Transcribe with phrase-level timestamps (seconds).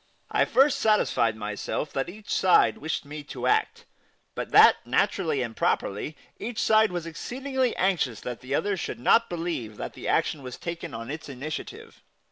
[0.31, 3.85] I first satisfied myself that each side wished me to act,
[4.33, 9.29] but that, naturally and properly, each side was exceedingly anxious that the other should not
[9.29, 12.01] believe that the action was taken on its initiative.